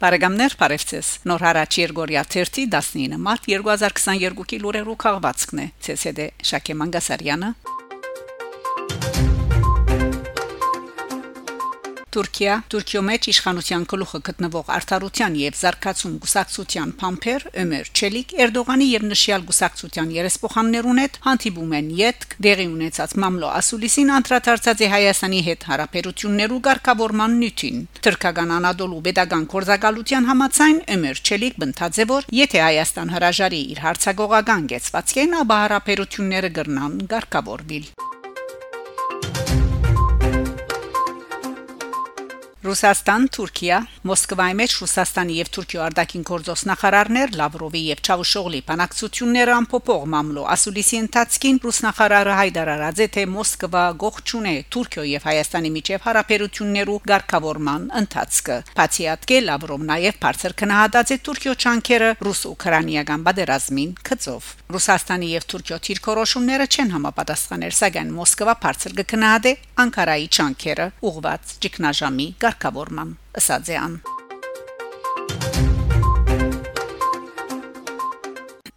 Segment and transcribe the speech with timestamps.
[0.00, 5.66] Բարեկամներ, բարևձեզ։ Նոր հարաճ Երգորիա 19 մարտ 2022-ի լուրերու քաղվածքն է։
[5.96, 7.52] ՑՍԴ Շակե Մանգասարյանը
[12.10, 19.04] Թուրքիա Թուրքիո մեջ իշխանության գլուխը գտնվող Արտարության եւ Զարգացում գուսակցության փամփեր Ömer Çelik Էրդողանի եւ
[19.10, 25.66] նշյալ գուսակցության երեսփոխաններուն հետ հանդիպում են յետք դեղի ունեցած մամլո ասուլիսին անդրադարձած է Հայաստանի հետ
[25.70, 33.14] հարաբերություններու ղեկավարման նյութին Թուրքական Անադոլու pedagogan կորզակալության համացայն Ömer Çelik բնթած է որ եթե Հայաստան
[33.14, 38.09] հրաժարի իր հարցագողական գեցվածքեն ապա հարաբերությունները կգրնան ղեկավարվել
[42.60, 50.44] Ռուսաստան, Թուրքիա, Մոսկվայի մեջ Ռուսաստանի եւ Թուրքիո արդակին գործոստնախարարներ Լավրովի եւ Չավուշօղլի բանակցությունները ամփոփող մամլո
[50.54, 57.88] ասուլիսի ընթացքին ռուսնախարարը հայտարարած է թե Մոսկվա գողջուն է Թուրքիո եւ Հայաստանի միջև հարաբերություններու ղեկավարման
[58.04, 65.78] ընթացքը։ Բացի այդ, Լավրովն նաեւ բարձր քննադատեց Թուրքիո ճանկերը ռուս-ուկրաինական պատերազմին գծով։ Ռուսաստանի եւ Թուրքիո
[65.88, 73.78] թիրքորոշումները չեն համապատասխաներ, սակայն Մոսկվա բարձր կքննադե Անկարայի ճանկերը ուղված ճգնաժամի ղեկավարման ըսած է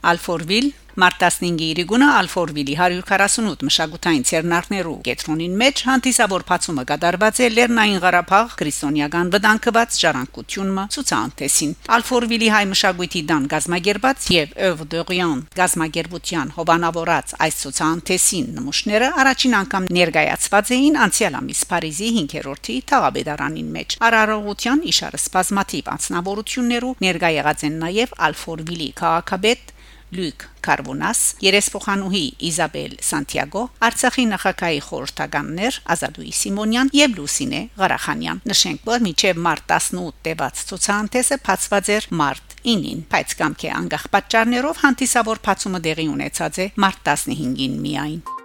[0.04, 8.02] Ալֆորվիլ Մարտ 15-ի իրիգունը Ալֆորվիլի 148 մշակութային ցերնարներու կետրոնին մեջ հանդիսավոր փացումը կատարված է Լեռնային
[8.04, 17.36] Ղարաբաղ քրիստոնեական վտանգված ժառանգությունը ցուցանտեսին Ալֆորվիլի հայ մշակույթի դան գազմագերբած եւ Ev d'Orient գազմագերբության հովանավորած
[17.48, 25.24] այս ցուցանտեսին նմուշները առաջին անգամ ներկայացված էին անցյալ ամիս Փարիզի 5-րդի թաղաբեդարանին մեջ արարողության իշարը
[25.24, 29.73] սպազմատիվ անձնավորություններու ներկայ եղած են նաեւ Ալֆորվիլի քաղաքաբեդ
[30.14, 39.04] Լյուկ Կարբոնաս, երեսփոխանուհի Իզաբել Սանտիագո, Արցախի նախագահի խորհրդականներ Ազատուի Սիմոնյան եւ Լուսինե Ղարախանյան։ Նշենք, որ
[39.08, 45.84] մինչեւ մարտ 18 տևած ցուցահանդեսը բացված էր մարտ 9-ին, բայց կամքի անգախ պատճառներով հանդիսավոր բացումը
[45.90, 48.43] դեղի ունեցած է մարտ 15-ին միայն։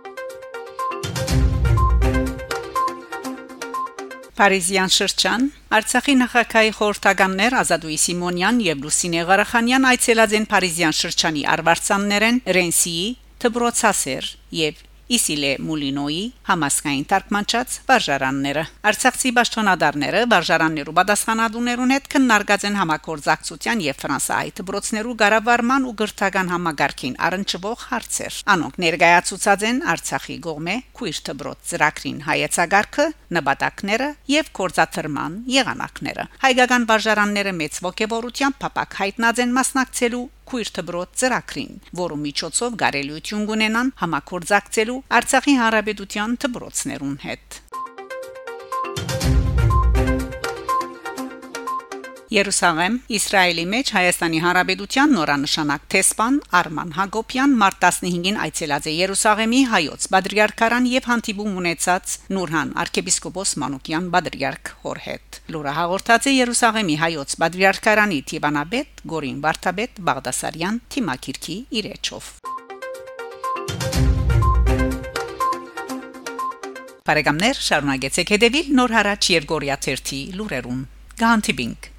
[4.38, 5.47] Փարիզյան շրջան
[5.78, 13.09] Արցախի նախագահի խորհրդականներ Ազատուի Սիմոնյան եւ Լուսինե Ղարախանյան այցելած են Փարիզյան շրջանի Արվարձաններեն Ռենսիի
[13.43, 23.82] Թբրոցասեր եւ Իսիլե Մուլինոյի համասկային թարգմանչած վարժարանները Արցախցի ճշտոնադարները վարժարաններու պատասխանատուներուն հետ քննարկած են համակորձակցության
[23.86, 31.20] եւ Ֆրանսայի դբրոցներու ղարավարման ու գրթական համագարքին առնչվող հարցեր անոնք ներկայացուցած են Արցախի գողմե քույր
[31.28, 33.06] դբրոց ծրագրին հայեցագարքը
[33.38, 41.72] նպատակները եւ կորզաթրման եղանակները հայկական վարժարանները մեծ ողջավորությամբ փապակ հայտնած են մասնակցելու քույր դբրոց ծրագրին,
[42.00, 47.62] որու միջոցով գարելություն կունենան համակորձակցելու Արցախի հանրապետության դբրոցներուն հետ։
[52.28, 60.04] Երուսաղեմ Իսրայելի մեջ Հայաստանի Հանրապետության նորանշանակ տեսփան Արման Հակոբյան մարտ 15-ին այցելած է Երուսաղեմի հայոց
[60.12, 68.20] Բադրիարքարան եւ հանդիպում ունեցած Նուրհան arczepiskopos Մանուկյան Բադրիարք հորհետ լուրը հաղորդած է Երուսաղեմի հայոց Բադրիարքարանի
[68.28, 72.32] Տիվանաբեդ Գորին Վարդապետ Բաղդասարյան Թիմակիրքի իրեչով
[77.08, 80.82] Բարեկամներ շարունակեցեք հետևել Նոր հարաճ Երգորիա 1-ի լուրերուն
[81.18, 81.94] Գանտիբինգ